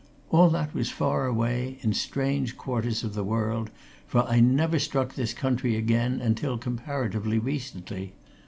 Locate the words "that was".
0.49-0.89